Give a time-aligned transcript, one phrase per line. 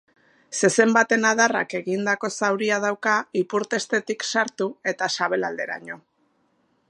[0.59, 3.13] Zezen baten adarrak egindako zauria dauka
[3.43, 6.05] ipurtestetik sartu eta sabelalderaino.